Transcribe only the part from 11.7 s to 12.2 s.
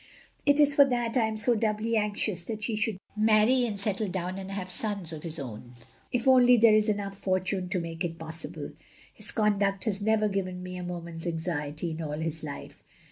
in all